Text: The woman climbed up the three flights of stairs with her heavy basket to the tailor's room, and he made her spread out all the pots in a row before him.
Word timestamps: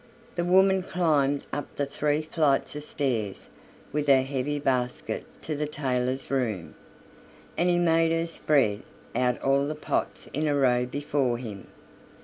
The 0.35 0.43
woman 0.43 0.81
climbed 0.81 1.45
up 1.53 1.75
the 1.75 1.85
three 1.85 2.23
flights 2.23 2.75
of 2.75 2.83
stairs 2.83 3.49
with 3.93 4.07
her 4.07 4.23
heavy 4.23 4.57
basket 4.57 5.25
to 5.43 5.55
the 5.55 5.67
tailor's 5.67 6.31
room, 6.31 6.73
and 7.55 7.69
he 7.69 7.77
made 7.77 8.11
her 8.11 8.25
spread 8.25 8.81
out 9.13 9.39
all 9.43 9.67
the 9.67 9.75
pots 9.75 10.27
in 10.33 10.47
a 10.47 10.55
row 10.57 10.87
before 10.87 11.37
him. 11.37 11.67